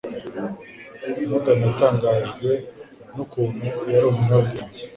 Morgan 1.29 1.59
yatangajwe 1.65 2.51
n'ukuntu 3.13 3.65
yari 3.91 4.05
umunyabwenge 4.11 4.81